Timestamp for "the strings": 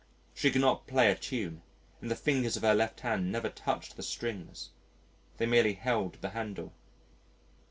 3.97-4.71